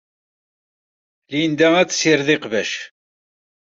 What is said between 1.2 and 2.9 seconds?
Linda ad tessired iqbac.